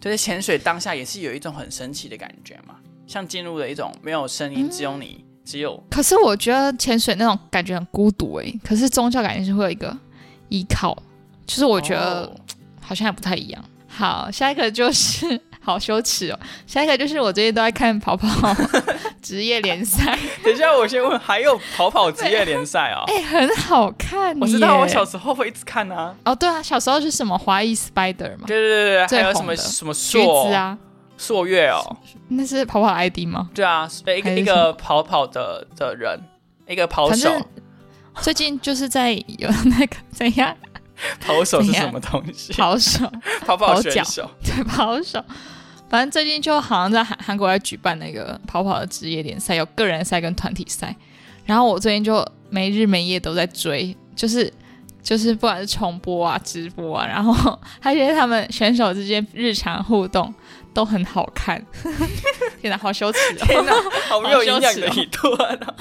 [0.00, 9.96] 就是潜水当下也是有一种很神奇的感觉嘛，像进入了一种没有声音，只有你，只有可是我觉得潜水那种感觉很孤独诶、可是宗教感觉是会有一个
[10.50, 10.96] 依靠，
[11.44, 12.36] 就是我觉得哦
[12.80, 13.64] 好像还不太一样。
[13.88, 18.26] 好，下一个就是好羞耻哦，下一个就是我最近都在看跑跑
[19.20, 23.04] 职业联赛，等一下，我先问，还有跑跑职业联赛哦？
[23.12, 24.34] 哎、很好看。
[24.40, 26.14] 我知道，我小时候会一直看啊。
[26.24, 30.78] 哦，对啊，小时候是什么华裔 Spider 嘛，对对对对，最还有什么什么橘朔子啊，
[31.18, 31.96] 朔月哦，
[32.28, 33.50] 那是跑跑 ID 吗？
[33.54, 36.18] 对啊，一个一个跑跑的的人，
[36.66, 37.30] 一个跑手，
[38.22, 40.56] 最近就是在有那个怎样？
[41.24, 42.52] 跑手是什么东西？
[42.54, 43.08] 跑手，
[43.46, 44.28] 跑跑选手。
[44.42, 45.24] 对跑手，
[45.88, 50.94] 反正最近就好像在韩韩国在举办那个跑跑的职业联赛，有个人赛跟团体赛。
[51.46, 54.52] 然后我最近就没日没夜都在追，就是
[55.02, 60.32] 就是不管是重播啊、直播啊，然后还有他们选手之间日常互动
[60.74, 61.64] 都很好看。
[62.60, 63.46] 天哪，好羞耻哦！
[63.46, 63.72] 天哪，
[64.10, 65.74] 好没有 营养的一段啊！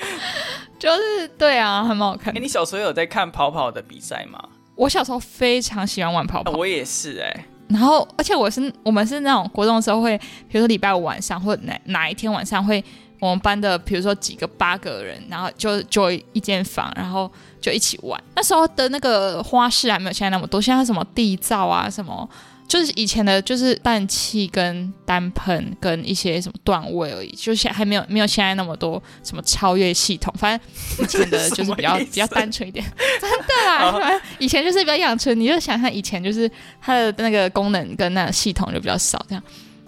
[0.80, 2.40] 就是对啊，很蛮好看哎，的。
[2.40, 4.42] 你小时候有在看跑跑的比赛吗？
[4.74, 12.84] 我小时候非常喜欢玩跑跑，啊我也是哎，然后，而且我是我们是那种活动的时候会，比如说礼拜五晚上或哪哪一天晚上会，
[13.18, 17.30] 我们班的比如说几个八个人，然后就就一间房，然后
[17.60, 18.22] 就一起玩。
[18.36, 22.28] 那时候的那个花式还没有现在那么多，现在什么地灶啊什么。
[22.72, 32.82] 就是以前的，就是氮气跟单喷跟一些什么段位而已，就现还没有没有现在那么多什么超越系统，反正以前的就是比较比较单纯一点，
[33.20, 39.44] 真的啦，反正以前就是比较养成，你就想象以前就是它的那个功能跟那个系统就比较少这样，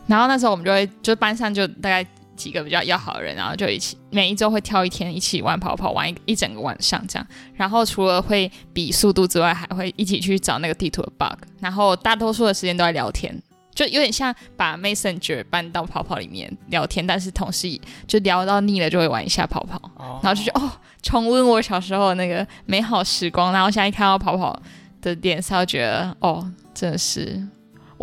[0.06, 7.26] 然后那时候我们就会就班上就大概几个比较要好的人，然后就一起每一周会挑一天一起玩跑跑，玩一一整个晚上这样。
[7.54, 11.38] 然后除了会比速度之外，还会一起去找那个地图的 bug。
[11.60, 13.34] 然后大多数的时间都在聊天，
[13.74, 20.70] 就有点像把 Messenger 搬到跑跑里面聊天，但是同时就聊到腻了就会玩一下跑跑，哦然后就觉得哦，
[21.02, 23.52] 重温我小时候的那个美好时光。
[23.52, 24.60] 然后现在一看到跑跑
[25.00, 27.42] 的脸色，就觉得哦，真的是。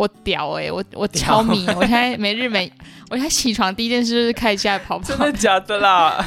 [0.02, 2.68] 我屌哎、我我超迷， 我现在每日每，
[3.08, 6.24] 我现在起床第一件事就是开一下跑跑真，的假的啦？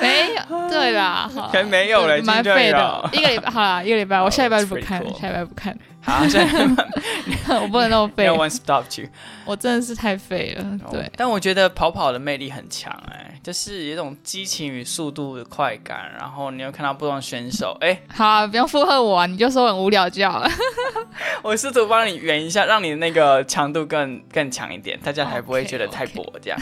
[0.00, 3.10] 没有，对啦，好可能没有嘞对蛮废的。
[3.12, 6.64] 一个礼拜好啦，一个礼拜，我下礼拜就不看，cool 下礼拜不看，好，现在
[7.60, 9.08] 我不能那么废 no，one stopped you。
[9.44, 10.78] 我真的是太废了。
[10.90, 20.50] 对，但我觉得跑跑的魅力很强哎、就是有一种激情与速度的快感，然后你又看到不同的选手，哎、好啊，不用附和我啊，你就说我很无聊就好了。
[21.42, 26.58] 我试图帮你圆一下，让你的那个强度更更强一点，大家才不会觉得太薄这样。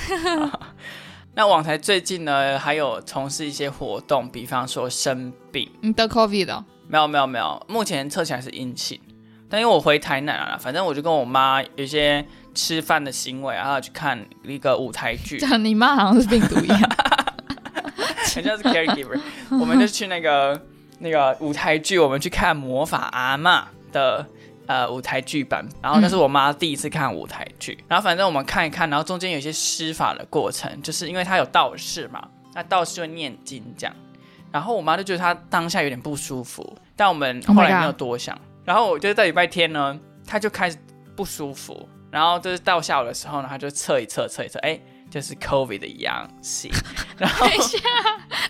[1.35, 9.01] 那网台最近呢，还有从事一些活动，比方说生病，你得 COVID 了，没有没有没有，目前测起来是阴性，
[9.49, 12.23] 但因为我回台南了，反正我就跟我妈有一些
[12.55, 15.38] 吃饭的行为，然后去看一个舞台剧。
[15.59, 16.81] 你妈好像是病毒一样。
[18.37, 19.18] 人家是 caregiver，
[19.59, 20.61] 我们就去那个
[20.99, 24.27] 那个舞台剧，我们去看《魔法阿嬷》的
[24.73, 33.95] 呃舞台剧版，然后那是我妈第一次看舞台剧，然后反正我们看一看，然后中间有一些施法的过程，就是因为他有道士嘛，那道士就会念经这样，
[34.51, 40.79] 然后我妈就觉得她当下有点不舒服，但我们 Oh 后来没有多想，然后我就在礼拜天呢，她就开始
[41.15, 44.81] 不舒服，然后就是到下午的时候呢，她就测一测测一测，哎。
[45.12, 46.72] 就是 COVID 的阳性，
[47.18, 47.79] 然后等一下，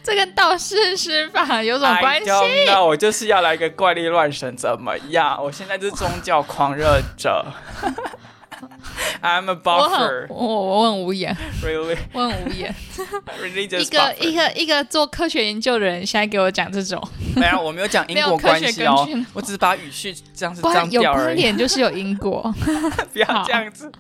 [0.01, 2.31] 这跟道士施法有什么关系？
[2.67, 5.43] 那我就是要来个怪力乱神，怎么样？
[5.43, 7.45] 我现在就是宗教狂热者。
[9.23, 12.75] I'm a 我很 buffer, 我我很无言，really 我很无言。
[13.81, 14.15] 一个。
[14.21, 17.01] 一个一个做科学研究的人，现在给我讲这种
[17.37, 21.25] 没有，我没有讲 因果关系哦，我只是把语序这样子这样关有调而已。
[21.25, 22.53] 关联就是有因果。
[23.13, 23.91] 不要这样子，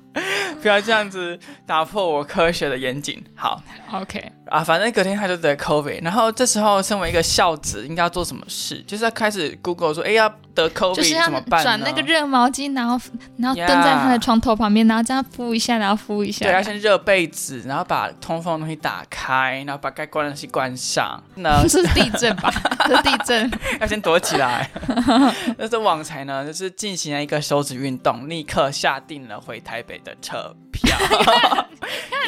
[0.60, 3.22] 不要这样子打破我科学的严谨。
[3.34, 8.84] 好 OK，啊，反正隔天他就得 COVID，然后这时候身为一个孝子，应该要做什么事？
[8.86, 11.64] 就是要开始 Google 说，哎要，得 COVID 是要怎么办呢？
[11.64, 13.00] 转那个热毛巾，然后
[13.38, 16.44] 然后蹲在他的床头旁边，然后这样敷一下，然后敷一下。
[16.44, 21.18] 对，要先热被子，然后把通风的东西打开，然后把该关的东西关上。
[21.36, 22.52] 那 这是地震吧？
[22.86, 23.50] 这是地震。
[23.80, 24.68] 要先躲起来。
[25.56, 30.94] 那这网才呢，就是进行了一个手指运动，立刻下定了回台北的车票，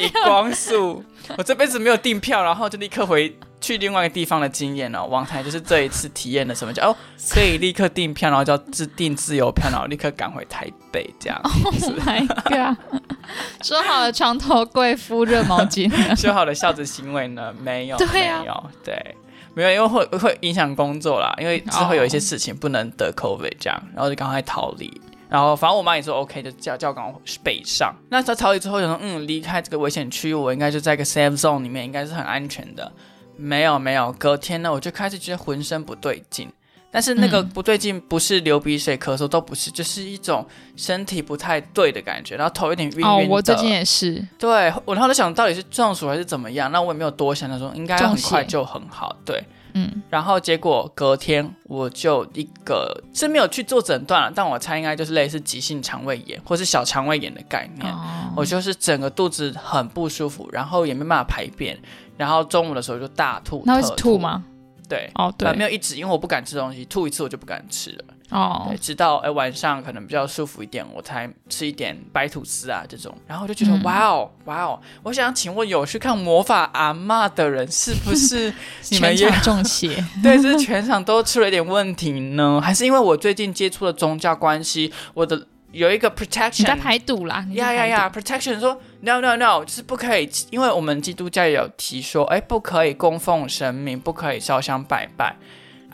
[0.00, 1.04] 以光速。
[1.38, 5.04] 我这辈子没有订票，然后就立刻回去另外一个地方的经验哦。
[5.04, 6.96] 王台就是这一次体验了什么叫哦，
[7.30, 11.40] 可以立刻订票，然后叫自订自由票，然后立刻赶回台北这样。
[11.44, 11.74] Oh
[12.06, 12.76] my god！
[13.62, 17.52] 说好了床头柜敷热毛巾呢，说好的孝子行为呢？
[17.60, 19.16] 没有，对啊没有，对，
[19.54, 25.00] 没有，因为会会影响工作啦，因为之后有一些事情不能得 COVID 这样，然后就赶快逃离。
[25.34, 27.92] 然后反正我妈也说 OK，就叫叫我赶快北上。
[28.08, 32.92] 那在逃离之后，想说嗯，离开这个危险区，我应该就在一个 safe zone 里面，应该是很安全的。
[33.36, 36.48] 没有没有，隔天呢，我就开始觉得浑身不对劲。
[36.88, 43.08] 但是那个嗯不对劲不是流鼻水、咳嗽，都不是，就是一种身体不太对的感觉，然后头有点晕晕的。
[43.08, 49.42] 哦，我最近也是，对我，然后就想到底是中暑还是怎么样，那我也没有多想，他说应该很快就很好，对。
[49.74, 57.92] 嗯，然后结果隔天我就一个是没有去做诊断了，但我猜应该就是类似急性肠胃炎或是小肠胃炎的概念。
[57.92, 61.78] 哦，我就是整个肚子很不舒服，然后也没办法排便，
[62.16, 63.62] 然后中午的时候就大吐。
[63.66, 64.16] 那会是吐？
[64.16, 64.44] 吗？
[64.88, 68.04] 对，哦，对呃，没有一直，因为我不敢吃东西，吐一次我就不敢吃了。
[68.30, 78.52] 哦对，，直到哎晚上可能比较舒服一点，我才吃一点白吐司啊这种，然后我就觉得、嗯哇哦哇哦，我想请问有去看魔法阿嬷的人是不是
[78.90, 80.02] 你们也中邪。
[80.22, 82.60] 对，是全场都出了一点问题呢？
[82.64, 87.44] 还是因为我最近接触了宗教关系，我的有一个 protection 你在排毒啦？
[87.52, 95.36] 呀呀！Protection 说 no no no，就是不可以，因为我们基督教也有提说，哎，不可以供奉神明，不可以烧香拜拜。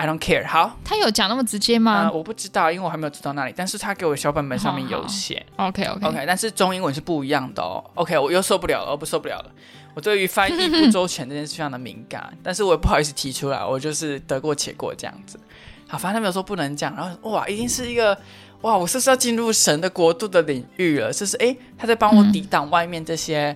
[0.00, 0.46] I don't care。
[0.46, 5.44] 好，他有讲那么直接啊、吗我不知道，因为我还没有知道那里，但是他给我小本本上面有写。
[5.56, 7.84] ？OK OK OK，但是中英文是不一样的哦。
[7.96, 9.52] OK，我又受不了了，我不受不了了。
[9.94, 15.38] 我对于翻译不周全这件事非常的敏感， 但是我也不好意思提出来，我就是得过且过这样子。
[15.86, 18.16] 好，反正他们有说不能讲，然后哇，一定是一个
[18.62, 21.12] 哇，我是不是要进入神的国度的领域了？
[21.12, 23.54] 就是诶，他在帮我嗯抵挡外面这些，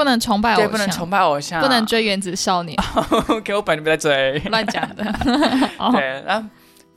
[0.00, 2.74] 不能崇拜对，偶像，不能崇拜偶像，不能追原子少年，
[3.44, 4.38] 给我本你不在追。
[4.48, 5.04] 乱讲的。
[5.76, 6.48] 哦对，然后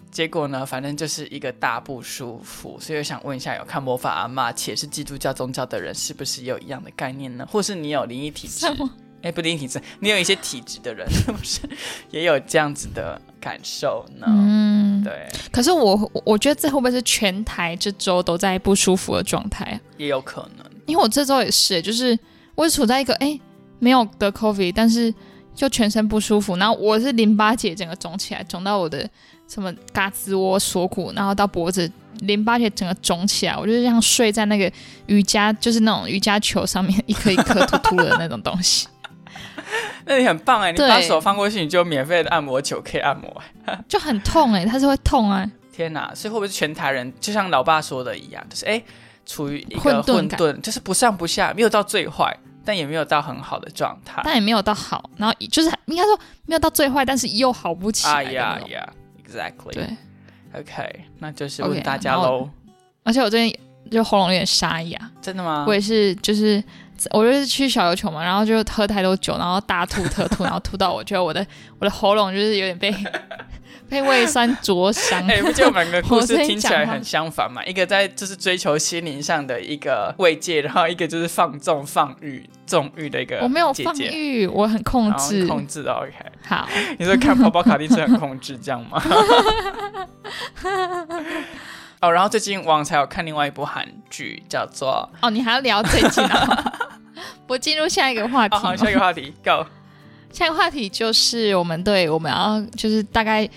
[0.09, 7.45] 结果呢，反正就是一个大不舒服，所以我想问一下，有看魔法阿嬷且是基督教宗教的人，是不是也有一样的概念呢？
[7.51, 8.67] 或是你有灵异体质？
[9.21, 11.59] 哎，不灵异体质，你有一些体质的人，是不是
[12.09, 14.25] 也有这样子的感受呢？
[14.29, 19.75] 嗯，对，可是我我我觉得这会不会是全台这周都在不舒服的状态啊？
[19.97, 20.65] 也有可能。
[20.85, 22.17] 因为我这周也是，就是
[22.55, 23.39] 我是处在一个哎
[23.79, 25.13] 没有得 COVID，但是
[25.53, 29.09] 就全身不舒服，然后我是淋巴结整个肿起来，肿到我的
[29.47, 34.71] 什么嘎吱窝、锁骨，然后到脖子，淋巴结整个肿起来，我就是像睡在那个
[35.07, 38.87] 瑜伽，就是那种瑜伽球上面一颗一颗突突的那种东西，
[40.05, 43.41] 那你很棒哎，你把手放过去，你就免费的按摩球可以按摩。
[43.87, 46.11] 就很痛哎、它是会痛啊，天哪！
[46.15, 48.81] 所以会不会是全台人就像老爸说的一样，就是哎，
[49.25, 54.21] 处于一混沌个混感沌，就是不上不下，没有到最坏，但也没有到很好的状态。
[54.25, 58.31] 但也没有到好，然后就是应该说没有到最坏，但是又好不起啊来。
[58.31, 58.93] 呀呀
[59.25, 59.73] ，exactly。
[59.73, 59.87] 对
[60.53, 62.49] ，OK，那就是问大家喽。
[63.03, 63.59] 而且我最近
[63.91, 65.11] 就喉咙有点沙哑。
[65.21, 65.65] 真的吗？
[65.67, 66.63] 我也是，就是
[67.11, 71.45] 我就是去小琉球嘛，然后就喝太多酒，然后大吐特吐，然后吐到我觉得我的
[71.79, 72.93] 我的喉咙就是有点被
[73.93, 75.25] 被胃酸灼伤。
[75.27, 77.63] 哎、不就我们两个故事听起来很相反嘛？
[77.63, 85.45] 一个在就是追求心灵上的一个慰藉，然后一个就是放纵放欲纵欲的一个我没有放欲，我很控制。
[85.45, 86.11] 控制的 OK。
[86.47, 88.99] 好，你说看跑跑卡丁车很控制这样吗？
[92.01, 96.73] 哦，然后最近网才有看另外一部韩剧，叫做哦，你还要聊最近啊？
[97.47, 99.65] 我进入下一个话题哦，好，下一个话题，Go。
[100.31, 103.47] 下一个话题就是我们对我们要就是大概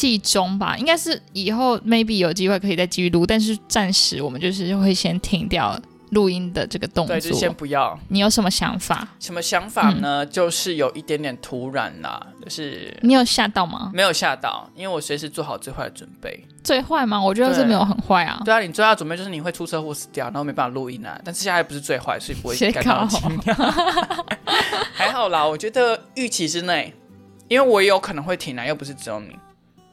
[0.00, 5.78] 季中吧，应该是以后 maybe 有机会可以再继续录，但是暂时我们就是会先停掉
[6.12, 7.52] 录音的这个动作对，就先。
[7.52, 7.98] 不要。
[8.08, 9.06] 你有什么想法？
[9.18, 10.24] 什么想法嗯呢？
[10.24, 13.90] 就是有一点点突然啦，就是你有吓到吗？
[13.92, 16.42] 没有吓到，因为我随时做好最坏的准备。
[16.64, 17.22] 最坏吗？
[17.22, 18.40] 我觉得对这没有很坏啊。
[18.42, 21.20] 对啊，你最坏的准备就是你会出车祸死掉，然后没办法录音啊。
[21.22, 24.24] 但是现在不是最坏，所以不会 写感到稿惊讶。
[24.94, 26.94] 还好啦，我觉得预期之内，
[27.48, 29.36] 因为我也有可能会停啊，又不是只有你。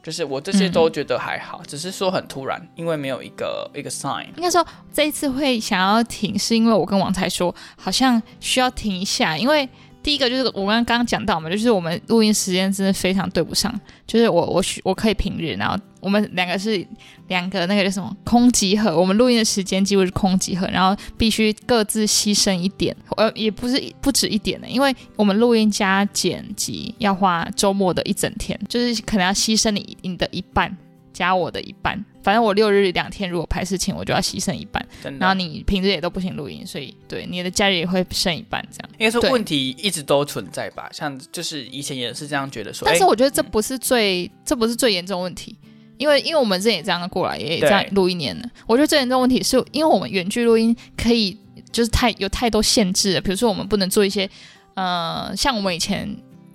[0.08, 4.24] 就是我这些都觉得还好，只是说很突然，因为没有一个一个 sign。
[4.36, 9.68] 应该说这一次会想要停，是因为我跟王才说好像需要停一下，因为。
[10.08, 13.70] 第一个就是我们刚刚讲到嘛，就是我们录音时间真的非常对不上。
[14.06, 16.82] 就是我我我可以平日，然后我们两个是
[17.26, 30.74] 两个那个叫什么空集合，我们录音的时间几乎是空集合，然后必须各自牺牲一点，呃，也不是不止一点的，因为我们录音加剪辑要花周末的一整天，就是可能要牺牲你你的一半。
[31.18, 34.86] 加我的一半，反正我六日两天如果拍事情，我就要牺牲一半。
[35.18, 38.90] 然后你平日也都不行录音，所以对你的假日也会剩一半这样。
[39.00, 40.88] 应该说问题一直都存在吧？
[40.92, 45.58] 像就是以前也是这样觉得说，但是我觉得这不是最这不是最严重问题，
[45.96, 48.48] 因为因为我们之前也这样过来，也这样录一年了。
[48.68, 51.36] 我觉得最严重问题是因为我们远距录音可以
[51.72, 54.30] 就是太有太多限制了，比如说我们不能做一些
[54.74, 56.08] 呃像我们以前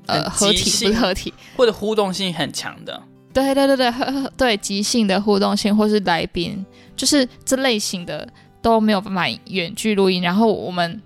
[0.06, 3.04] 呃合体不是合体或者互动性很强的。
[3.34, 3.91] 对对对对，
[4.38, 6.63] 对即兴的互动性，或是来宾，
[6.96, 8.28] 就是这类型的
[8.62, 10.22] 都没有办法远距录音。
[10.22, 11.02] 然后我们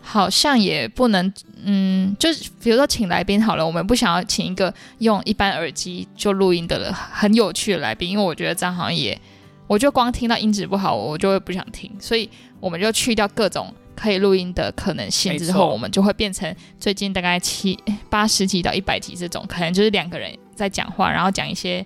[0.00, 1.30] 好像也不能，
[1.62, 9.20] 嗯，就是比如说请来宾好了，我们不想要请一个用一般耳机就录音的很有趣的来宾，因为我觉得这样好像也，
[9.66, 11.90] 我就光听到音质不好，我就会不想听。
[12.00, 17.78] 所以我们就去掉各种可以录音的可能性之后，我们就会变成最近大概七
[18.08, 20.32] 八十集到一百集这种，可能就是两个人。
[20.58, 21.84] 在讲话，然后讲一些，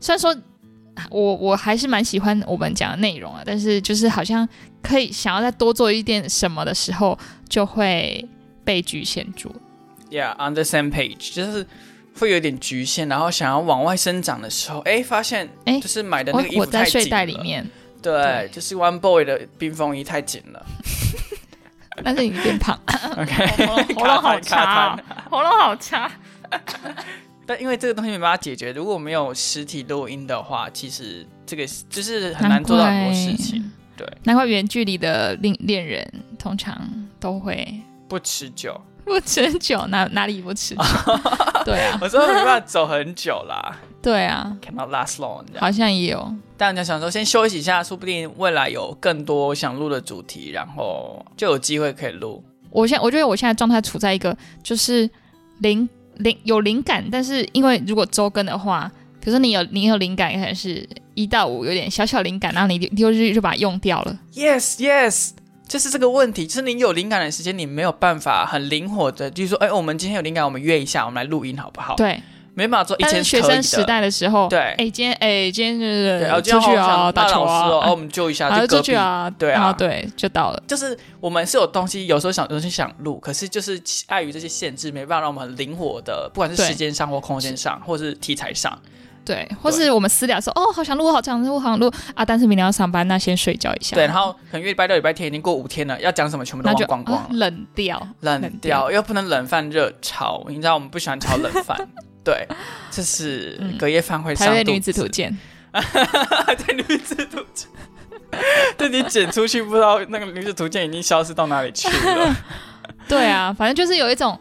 [0.00, 0.34] 虽然说
[1.10, 4.48] 我我还是蛮喜欢我们讲的内容啊，但是就是好像
[4.82, 8.26] 可以想要再多做一点什么的时候，就会
[8.64, 9.54] 被局限住。
[10.10, 11.66] Yeah，on the same page，就是
[12.18, 16.80] 会有点局限，然后想要往外生长的时候，哎，发现哎，就是买的那个衣服太紧了。
[16.80, 17.68] 我在睡袋里面。
[18.00, 20.64] 对，就是 One Boy 的冰风衣太紧了。
[22.04, 22.80] 但是你变胖。
[23.18, 24.96] OK，喉咙好差，
[25.28, 26.08] 喉咙好差。
[27.48, 33.72] 但因为这个东西没办法解决，如果没有实体录音的话，其实这个就是很难做到很多事情。
[33.96, 36.06] 对，难怪远距离的恋恋人
[36.38, 36.78] 通常
[37.18, 37.66] 都会
[38.06, 40.82] 不持久，不持久，哪哪里不持久？
[41.64, 43.78] 对啊，我说没办法走很久啦。
[44.02, 45.42] 对啊，cannot last long。
[45.58, 52.44] 好像也有，但人家想说先休息一下，说不定未来有更多想录的主题，然后就有机会可以录。
[52.68, 55.08] 我现我觉得我现在状态处在一个就是
[55.60, 55.88] 零。
[56.18, 64.18] 灵有灵感，但是因为如果周更的话，比如说你有你有灵感，可能是一到五有点小小灵感，然后你六日就把它用掉了。
[64.34, 65.30] Yes, yes，
[65.66, 71.94] 就是这个问题，就是你有灵感的时间，你没有办法很灵活的，就是说，哎，我们今天有灵感，我们约一下，我们来录音好不好？
[71.96, 72.20] 对。
[72.58, 80.60] 没办法做，以前学生时代的时候，对，哎，今天哎，今天就是出去啊，打球啊，哦，我们就一下就出去啊，对啊，对，就到了。
[80.66, 88.76] 就是我们是有东西，有时候想东西想录，可是就是碍于这些限制，没办法让我们很灵活的，不管是时间上或空间上，或者是题材上，
[89.28, 93.94] 对，或是我们私聊说，哦，好想录，好想录，好想录啊，但是明天要上班，那先睡觉一下。
[93.94, 101.76] 对，然后可能约礼拜六、礼拜天已经过五天了，要讲什么全部都忘光光，冷掉，冷掉，又不能冷饭热炒，你知道我们不喜欢炒冷饭。
[102.24, 102.48] 对，
[102.90, 104.48] 这是隔夜饭会上。
[104.48, 105.36] 台北女子图鉴，
[105.72, 107.68] 在女子图鉴，
[108.78, 112.34] 对你剪出去，不知道那个女子图鉴已经消失到哪里去了。
[113.06, 114.38] 对啊，反正就是有一种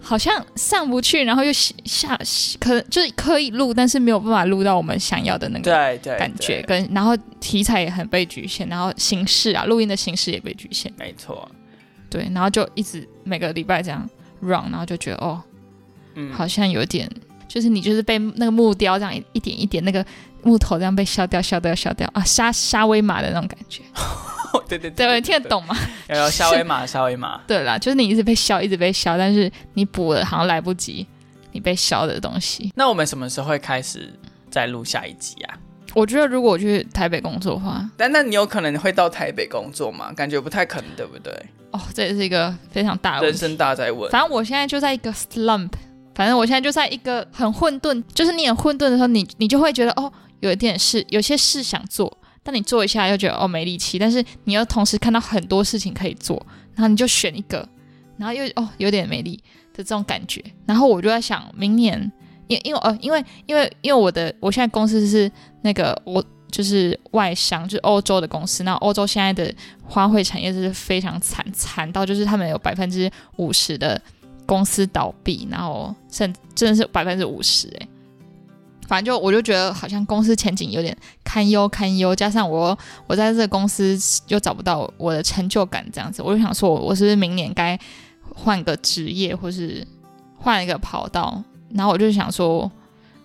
[0.00, 2.18] 好像上不去，然后又下，
[2.58, 5.70] 可能就是可以录，但是没有办法录到我们想要的那个
[6.18, 10.92] 感觉，跟然后题材也很被局限，然后形式啊，录音的形式也被局限。
[10.98, 11.48] 没错，
[12.08, 14.08] 对，然后就一直每个礼拜这样
[14.40, 15.42] run，然后就觉得哦，
[16.14, 17.10] 嗯，好像有点。
[17.48, 20.04] 就是你就是被那个木雕这样一一点一点那个
[20.42, 23.82] 木头这样被削掉削掉削掉啊沙沙威玛的那种感觉，
[24.68, 25.76] 对对对，听得懂吗？
[26.08, 31.06] 有沙威玛沙威玛，对啦，就是你一直被削一直被削，但是你补了好像来不及
[31.52, 32.72] 你被削的东西。
[32.74, 34.12] 那我们什么时候会开始
[34.50, 35.58] 再录下一集啊？
[35.94, 40.12] 我觉得如果我去台北工作的话，但那你有可能会到台北工作吗？
[40.12, 41.32] 感觉不太可能，对不对？
[41.70, 44.10] 哦，这也是一个非常大的人生大在问。
[44.10, 45.70] 反正我现在就在一个 slump。
[46.14, 52.12] 反正我现在就在一个很混沌，就是你很混沌的时候，你你就会觉得哦，有一点事，有些事想做，
[52.48, 56.42] 但你做一下又觉得哦没力气，但是你又同时看到很多事情可以做，
[56.74, 57.68] 然后你就选一个，
[58.16, 59.36] 然后又哦有点没力
[59.74, 60.42] 的这种感觉。
[60.64, 62.10] 然后我就在想，明年
[62.46, 65.30] 因因为呃因为因为因为我的我现在公司是
[65.60, 74.00] 那个我就是外商，就是欧洲的公司，那欧洲现在的花卉产业是非常惨惨到就是他们有百分之五十的。
[74.46, 77.88] 公司倒闭，然后甚真的是百分之五十哎，
[78.88, 82.76] 反正就我就觉得好像公司前景有点堪忧堪忧，加上我
[83.06, 83.96] 我在这个公司
[84.28, 87.78] 又找不到我的成就感，这样子，我就想说，我是不是明年该
[88.34, 89.86] 换个职业，或是
[90.38, 91.44] 换一个跑道？
[91.74, 92.70] 然后我就想说，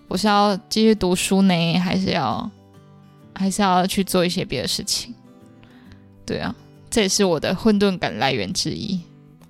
[0.06, 2.50] 我是要继续读书呢，还是要
[3.34, 5.14] 还是要去做一些别的事情？
[6.26, 6.54] 对啊，
[6.90, 9.00] 这也是我的混沌感来源之一。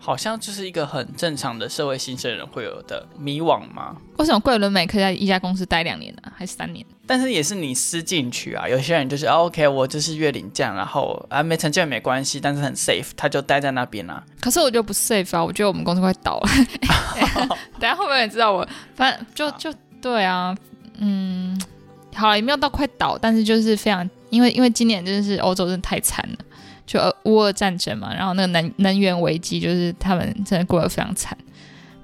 [0.05, 3.97] 好像就是一个很正常的社会新生人会有的迷惘吗？
[4.19, 6.85] 为什么桂纶镁可以在一家公司待两年呢、还是三年？
[7.07, 14.23] 但是也是你私进去啊，有些人就是、哦 OK，我就是月领这样，然后啊没成就也没关系，但是很 safe，他就待在那边啊。
[14.43, 16.49] 可是我觉得不 safe 啊，我觉得我们公司快倒了。
[17.81, 18.69] 等一下会不会知道我？
[18.95, 20.55] 反正就就对啊，
[20.99, 21.59] 嗯，
[22.15, 26.37] 好了，也没有到快倒，但是就是非常，因为因为今年真的是欧洲真的太惨了，
[26.87, 31.37] 就俄乌俄战争嘛，然后那个能能源危机，就是他们真的过得非常惨。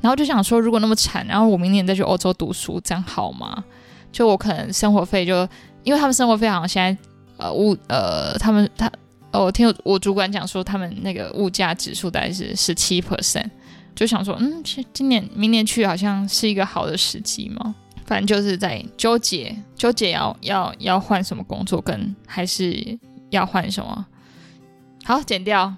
[0.00, 3.62] 然后就想说，如果那么惨，然后我明年再去欧洲读书，这样好吗？
[4.10, 5.46] 就我可能生活费就，
[5.84, 7.02] 因为他们生活费好像现在
[7.36, 8.90] 呃物呃他们他
[9.30, 13.50] 呃我听我主管讲说，他们那个物价指数大概是十七 percent，
[13.94, 14.62] 就想说，嗯，
[14.94, 17.74] 今年明年去好像是一个好的时机嘛。
[18.06, 24.06] 反正就是在纠结纠结要要要换什么工作，跟还是要换什么。
[25.04, 25.74] 好，剪掉。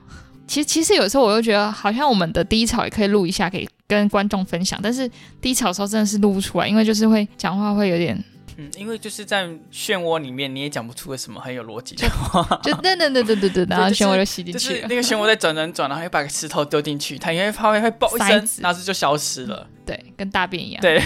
[0.47, 4.79] 其实其实有时候我又觉得，好像我们的低潮也可以录一下，可以跟观众分享。
[4.83, 5.11] 但是
[5.41, 8.23] 低潮的时候真的是录不出来，因为就是会讲话会有点，
[8.59, 14.81] 嗯，因为就是在漩涡里面，你也讲不出个什么很有逻辑的话，就噔噔噔噔噔噔，然后漩涡就吸进就去了。
[14.81, 19.67] 是那个漩涡在转转转，然后又把个石头丢进去，它因为它会会爆一声，然后就消失了。
[19.87, 20.83] 对，跟大便一样。
[20.83, 21.01] 对，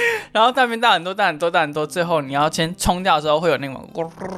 [0.32, 3.88] 然后大便大很多，大很多，大很多，最后你要先冲掉之后会有那种，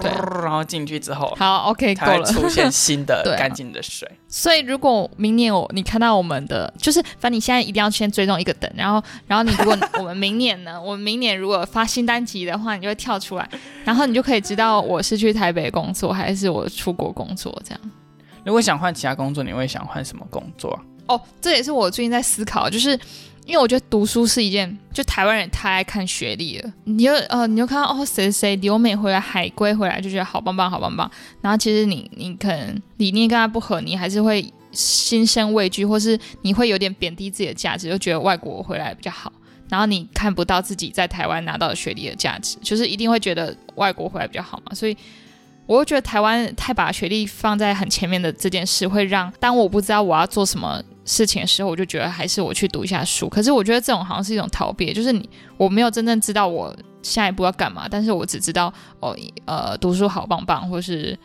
[0.00, 0.10] 对
[0.42, 2.24] 然后进去之后好，OK，够了。
[2.24, 4.08] 出现新的 干净的水。
[4.28, 13.48] 所以如果明年我你看到我们的，就是反正你现在一定要先追踪一个等，然后然后你如果我们明年呢， 我们明年如果发新单集的话，你就会跳出来，
[13.84, 17.80] 然后你就可以知道我是去台北工作还是我出国工作这样。
[18.44, 20.80] 如果想换其他工作，你会想换什么工作啊？
[21.08, 22.98] 哦，这也是我最近在思考，就是
[23.48, 39.32] 因为我觉得读书是一件，就台湾人太爱看学历了，你就呃，你就看到哦谁谁留美回来、海归回来，就觉得好棒棒、好棒棒，然后其实你你可能理念跟他不合，你还是会心生畏惧，或是你会有点贬低自己的价值，就觉得外国回来比较好。
[39.70, 44.74] 然后你看不到自己在台湾拿到的学历的价值，就是一定会觉得外国回来比较好嘛。
[44.74, 44.94] 所以
[45.64, 53.28] 我会觉得台湾太把学历放在很前面的这件事，会让当我不知道我要做什么事情的时候，我就觉得还是我去读一下书。
[53.28, 61.18] 可是我觉得这种好像是一种逃避，就是你我没有真正知道我下一步要干嘛，但是我只知道哦呃读书好棒棒，或是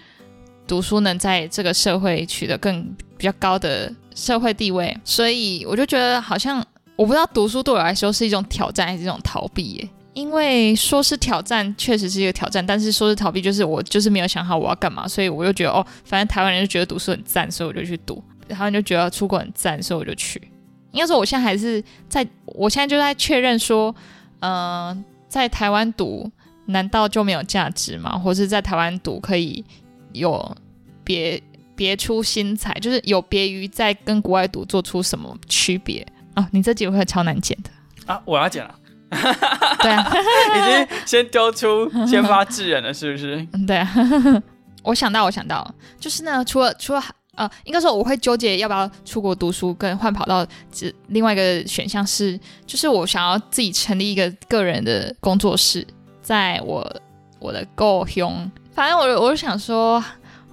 [0.65, 2.83] 读书能在这个社会取得更
[3.17, 6.65] 比较高的社会地位，所以我就觉得好像
[6.95, 9.89] 我不知道读书对我来说是一种挑战还是一种逃避耶。
[10.13, 18.21] 因为说是挑战，确实是一个挑战，但是说是逃避，就是我就是没有想好我要干嘛，所以我就觉得哦，反正台湾人就觉得读书很赞，所以我就去读；
[18.53, 20.41] 台湾人就觉得出国很赞，所以我就去。
[20.91, 23.93] 应该说，我现在还是在，我现在就在确认说，
[24.41, 26.29] 嗯、在台湾读
[26.67, 28.17] 难道就没有价值吗？
[28.17, 29.65] 或是在台湾读可以
[30.11, 30.55] 有
[31.03, 31.41] 别
[31.75, 36.45] 别出心裁，就是有别于在跟国外读做出什么区别哦？
[36.51, 37.71] 你这集会超难剪的，
[38.05, 38.75] 啊，我要剪了，
[39.81, 40.07] 对啊，
[40.55, 43.47] 已经先丢出，先发制人了，是不是？
[43.53, 43.89] 嗯，对啊，
[44.83, 47.03] 我想到，我想到，就是呢，除了除了
[47.35, 55.85] 呃，应该说我会纠结要不要出国读书跟换跑道，只另外一个选项是，就是我想要自己成立一个个人的工作室，
[56.21, 57.01] 在我
[57.39, 60.03] 我的故乡，反正我我就想说，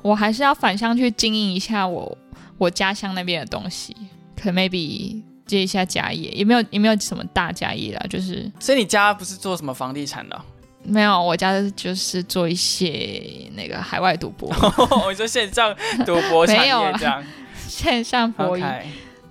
[0.01, 2.16] 我还是要返乡去经营一下我
[2.57, 3.95] 我家乡那边的东西，
[4.41, 10.41] 可 maybe 接一下家业，也没有也没有什么大家业啦，就是所以你家不是做什么房地产的？
[10.83, 13.22] 没有，我家就是做一些
[13.55, 14.49] 那个海外赌博。
[15.05, 15.74] 我说线上
[16.07, 17.22] 赌博产 没有这样。
[17.68, 18.64] 线上博弈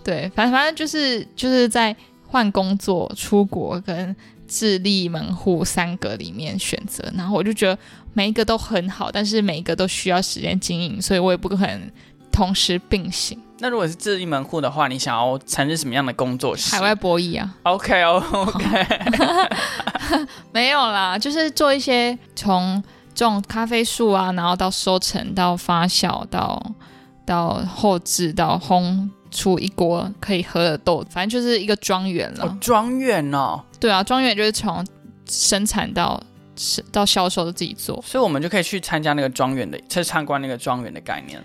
[0.04, 1.96] 对，反正反正就是就是在
[2.28, 4.16] 换工作、出国跟
[4.48, 7.78] 自立门户三个里面选择，然后我就觉得
[8.14, 11.92] 每一个都很好，但是每一个都需要时间经营，所以我也不可能
[12.32, 13.38] 同时并行。
[13.60, 16.76] 那如果是自立门户的话，你想要从事什么样的工作室？
[16.76, 18.88] 海外博弈啊，OK 哦 OK，
[20.52, 22.82] 没有啦，就是做一些从
[23.14, 26.62] 种咖啡树啊，然后到收成，到发酵，到
[27.26, 32.46] 到后置，到烘出一锅可以喝的豆，反正就是一个庄园了。
[32.46, 34.86] 哦，庄园哦，对啊，庄园就是从
[35.28, 36.22] 生产到
[36.56, 38.02] 是到销售都自己做。
[38.06, 41.44] 所以我们就可以去参加那个庄园的，去参观那个庄园的概念。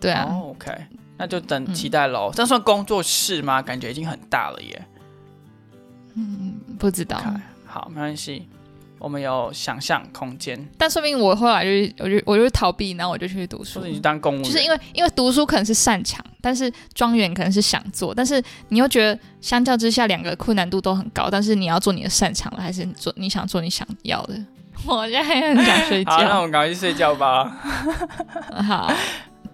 [0.00, 0.70] 对啊，哦，OK，
[1.16, 2.30] 那就等期待喽。
[2.34, 3.62] 这样算工作室吗？
[3.62, 4.86] 感觉已经很大了耶。
[6.16, 8.48] 嗯不知道，看好，没关系，
[8.98, 10.68] 我们有想象空间。
[10.78, 13.80] 但说明我后来就是我就我就逃避，然后我就去读书。
[13.84, 24.40] 你去当公务员，就是因为因为读书可能是擅长，但是庄园可能是想做，但是你又觉得相较之下两个困难度都很高，但是你要做你的擅长的，还是做你想做你想要的？
[24.86, 26.42] 我现在很想睡好，那我觉。
[26.42, 27.44] 们赶快去睡觉吧。
[28.66, 28.92] 好，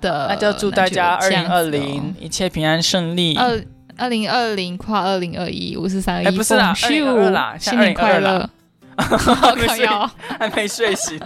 [0.00, 3.36] 的，那就祝大家二零二零一切平安顺利。
[3.36, 3.62] 二
[3.96, 8.50] 二零二零跨二零二一五四三二一，哎不是啦凤2022啦新年快现在2022乐！
[8.96, 10.10] 好可要。
[10.38, 11.20] 还没睡醒。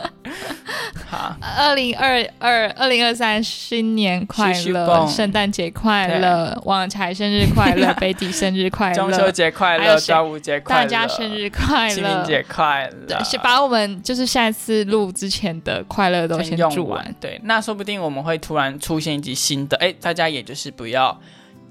[1.07, 12.25] 好，二零二二二零二三新年快乐，圣诞节快乐，旺财生日快乐， 贝蒂生日快乐中秋乐，节快乐，端午节快乐，大家生日快清明乐。
[12.25, 17.15] 节快乐，，是把我们就是下一次录之前的快乐都先用祝完。。
[17.21, 21.17] 对，那说不定我们会突然出现一集新的，哎，大家也就是不要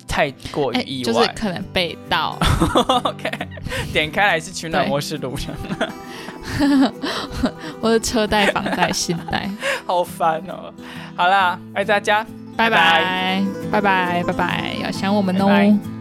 [0.07, 1.19] 太过意就是。
[1.35, 2.37] 可能被盗，
[3.03, 3.29] OK，
[3.91, 5.53] 点开来是取暖模式路上。
[7.81, 9.49] 我的车贷、房贷、信贷。
[9.85, 10.73] 好烦哦。
[11.15, 12.25] 好啦，爱大家，
[12.55, 15.47] 拜拜拜，拜拜，拜拜，要想我们哦。
[15.47, 15.92] 拜拜